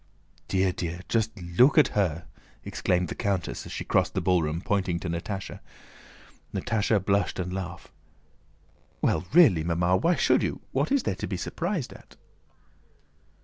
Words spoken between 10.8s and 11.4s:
is there to be